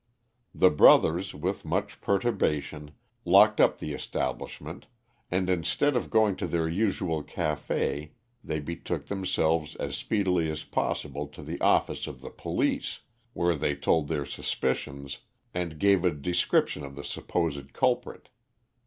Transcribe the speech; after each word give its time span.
The 0.55 0.71
brothers, 0.71 1.35
with 1.35 1.63
much 1.63 2.01
perturbation, 2.01 2.89
locked 3.23 3.61
up 3.61 3.77
the 3.77 3.93
establishment, 3.93 4.87
and 5.29 5.47
instead 5.47 5.95
of 5.95 6.09
going 6.09 6.35
to 6.37 6.47
their 6.47 6.67
usual 6.67 7.23
café, 7.23 8.09
they 8.43 8.59
betook 8.59 9.05
themselves 9.05 9.75
as 9.75 9.95
speedily 9.95 10.49
as 10.49 10.63
possible 10.63 11.27
to 11.27 11.43
the 11.43 11.61
office 11.61 12.07
of 12.07 12.21
the 12.21 12.31
police, 12.31 13.01
where 13.33 13.53
they 13.53 13.75
told 13.75 14.07
their 14.07 14.25
suspicions 14.25 15.19
and 15.53 15.77
gave 15.77 16.03
a 16.03 16.09
description 16.09 16.83
of 16.83 16.95
the 16.95 17.03
supposed 17.03 17.71
culprit. 17.73 18.29